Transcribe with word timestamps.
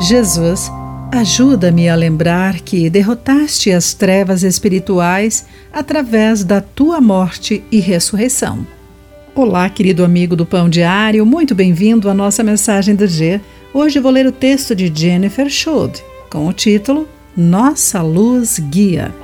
Jesus, 0.00 0.72
ajuda-me 1.12 1.86
a 1.86 1.94
lembrar 1.94 2.60
que 2.60 2.88
derrotaste 2.88 3.70
as 3.70 3.92
trevas 3.92 4.42
espirituais 4.42 5.44
através 5.70 6.42
da 6.42 6.62
tua 6.62 7.02
morte 7.02 7.62
e 7.70 7.80
ressurreição. 7.80 8.66
Olá, 9.34 9.68
querido 9.68 10.02
amigo 10.02 10.34
do 10.34 10.46
Pão 10.46 10.70
Diário, 10.70 11.26
muito 11.26 11.54
bem-vindo 11.54 12.08
à 12.08 12.14
nossa 12.14 12.42
mensagem 12.42 12.94
do 12.94 13.06
dia. 13.06 13.42
Hoje 13.74 14.00
vou 14.00 14.10
ler 14.10 14.26
o 14.26 14.32
texto 14.32 14.74
de 14.74 14.90
Jennifer 14.92 15.50
Schuld 15.50 16.02
com 16.30 16.48
o 16.48 16.52
título 16.54 17.06
Nossa 17.36 18.00
Luz 18.00 18.58
Guia. 18.58 19.14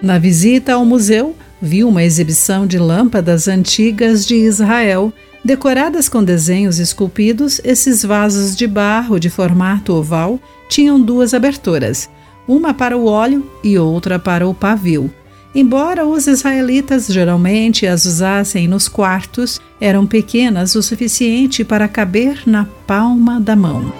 Na 0.00 0.16
visita 0.16 0.74
ao 0.74 0.84
museu, 0.84 1.34
vi 1.60 1.82
uma 1.82 2.04
exibição 2.04 2.68
de 2.68 2.78
lâmpadas 2.78 3.48
antigas 3.48 4.24
de 4.24 4.36
Israel 4.36 5.12
Decoradas 5.46 6.08
com 6.08 6.24
desenhos 6.24 6.80
esculpidos, 6.80 7.60
esses 7.62 8.04
vasos 8.04 8.56
de 8.56 8.66
barro 8.66 9.16
de 9.16 9.30
formato 9.30 9.94
oval 9.94 10.40
tinham 10.68 11.00
duas 11.00 11.32
aberturas, 11.32 12.10
uma 12.48 12.74
para 12.74 12.98
o 12.98 13.06
óleo 13.06 13.48
e 13.62 13.78
outra 13.78 14.18
para 14.18 14.48
o 14.48 14.52
pavio. 14.52 15.08
Embora 15.54 16.04
os 16.04 16.26
israelitas 16.26 17.06
geralmente 17.06 17.86
as 17.86 18.06
usassem 18.06 18.66
nos 18.66 18.88
quartos, 18.88 19.60
eram 19.80 20.04
pequenas 20.04 20.74
o 20.74 20.82
suficiente 20.82 21.62
para 21.62 21.86
caber 21.86 22.42
na 22.44 22.66
palma 22.84 23.38
da 23.38 23.54
mão. 23.54 23.92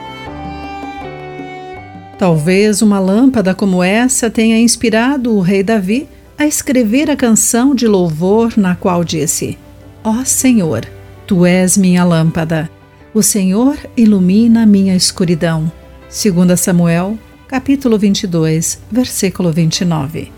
Talvez 2.19 2.83
uma 2.83 2.98
lâmpada 2.98 3.55
como 3.55 3.84
essa 3.84 4.28
tenha 4.28 4.58
inspirado 4.58 5.33
o 5.33 5.41
rei 5.41 5.62
Davi 5.62 6.08
a 6.36 6.44
escrever 6.44 7.08
a 7.08 7.14
canção 7.14 7.72
de 7.72 7.86
louvor 7.86 8.55
na 8.56 8.74
qual 8.74 9.05
disse: 9.05 9.56
Ó 10.02 10.10
oh 10.10 10.24
Senhor, 10.24 10.95
Tu 11.26 11.44
és 11.44 11.76
minha 11.76 12.04
lâmpada. 12.04 12.70
O 13.12 13.20
Senhor 13.20 13.76
ilumina 13.96 14.64
minha 14.64 14.94
escuridão. 14.94 15.70
2 16.08 16.60
Samuel, 16.60 17.18
capítulo 17.48 17.98
22, 17.98 18.78
versículo 18.88 19.50
29. 19.50 20.30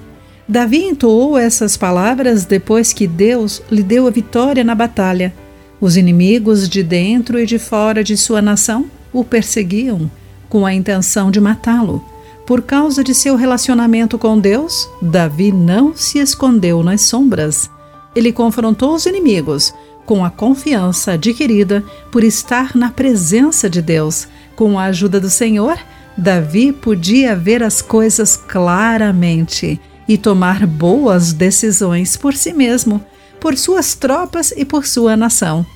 Davi 0.48 0.84
entoou 0.84 1.36
essas 1.36 1.76
palavras 1.76 2.46
depois 2.46 2.94
que 2.94 3.06
Deus 3.06 3.60
lhe 3.70 3.82
deu 3.82 4.06
a 4.06 4.10
vitória 4.10 4.64
na 4.64 4.74
batalha. 4.74 5.34
Os 5.78 5.94
inimigos 5.98 6.66
de 6.66 6.82
dentro 6.82 7.38
e 7.38 7.44
de 7.44 7.58
fora 7.58 8.02
de 8.02 8.16
sua 8.16 8.40
nação 8.40 8.86
o 9.12 9.22
perseguiam 9.22 10.10
com 10.48 10.64
a 10.64 10.72
intenção 10.72 11.30
de 11.30 11.38
matá-lo. 11.38 12.02
Por 12.46 12.62
causa 12.62 13.04
de 13.04 13.14
seu 13.14 13.36
relacionamento 13.36 14.16
com 14.16 14.38
Deus, 14.40 14.88
Davi 15.02 15.52
não 15.52 15.94
se 15.94 16.18
escondeu 16.18 16.82
nas 16.82 17.02
sombras. 17.02 17.70
Ele 18.16 18.32
confrontou 18.32 18.94
os 18.94 19.04
inimigos 19.04 19.74
com 20.08 20.24
a 20.24 20.30
confiança 20.30 21.12
adquirida 21.12 21.84
por 22.10 22.24
estar 22.24 22.74
na 22.74 22.90
presença 22.90 23.68
de 23.68 23.82
Deus. 23.82 24.26
Com 24.56 24.78
a 24.78 24.84
ajuda 24.84 25.20
do 25.20 25.28
Senhor, 25.28 25.78
Davi 26.16 26.72
podia 26.72 27.36
ver 27.36 27.62
as 27.62 27.82
coisas 27.82 28.34
claramente 28.34 29.78
e 30.08 30.16
tomar 30.16 30.66
boas 30.66 31.34
decisões 31.34 32.16
por 32.16 32.32
si 32.32 32.54
mesmo, 32.54 33.04
por 33.38 33.58
suas 33.58 33.94
tropas 33.94 34.50
e 34.56 34.64
por 34.64 34.86
sua 34.86 35.14
nação. 35.14 35.66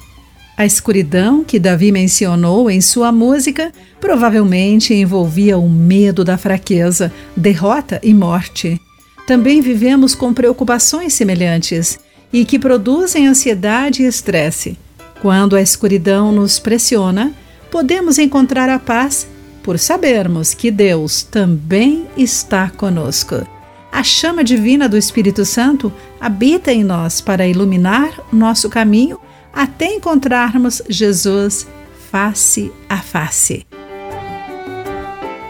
A 0.56 0.64
escuridão 0.64 1.44
que 1.44 1.58
Davi 1.58 1.92
mencionou 1.92 2.70
em 2.70 2.80
sua 2.80 3.12
música 3.12 3.70
provavelmente 4.00 4.94
envolvia 4.94 5.58
o 5.58 5.68
medo 5.68 6.24
da 6.24 6.38
fraqueza, 6.38 7.12
derrota 7.36 8.00
e 8.02 8.14
morte. 8.14 8.80
Também 9.26 9.60
vivemos 9.60 10.14
com 10.14 10.32
preocupações 10.32 11.12
semelhantes 11.12 12.00
e 12.32 12.44
que 12.44 12.58
produzem 12.58 13.26
ansiedade 13.26 14.02
e 14.02 14.06
estresse. 14.06 14.78
Quando 15.20 15.54
a 15.54 15.62
escuridão 15.62 16.32
nos 16.32 16.58
pressiona, 16.58 17.32
podemos 17.70 18.18
encontrar 18.18 18.68
a 18.68 18.78
paz 18.78 19.26
por 19.62 19.78
sabermos 19.78 20.54
que 20.54 20.70
Deus 20.70 21.22
também 21.22 22.06
está 22.16 22.70
conosco. 22.70 23.46
A 23.92 24.02
chama 24.02 24.42
divina 24.42 24.88
do 24.88 24.96
Espírito 24.96 25.44
Santo 25.44 25.92
habita 26.20 26.72
em 26.72 26.82
nós 26.82 27.20
para 27.20 27.46
iluminar 27.46 28.18
nosso 28.32 28.68
caminho 28.68 29.20
até 29.52 29.94
encontrarmos 29.94 30.82
Jesus 30.88 31.66
face 32.10 32.72
a 32.88 32.98
face. 32.98 33.66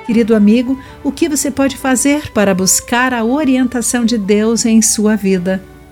Querido 0.04 0.34
amigo, 0.34 0.78
o 1.04 1.12
que 1.12 1.28
você 1.28 1.50
pode 1.50 1.76
fazer 1.76 2.32
para 2.32 2.54
buscar 2.54 3.14
a 3.14 3.24
orientação 3.24 4.04
de 4.04 4.18
Deus 4.18 4.66
em 4.66 4.82
sua 4.82 5.16
vida? 5.16 5.62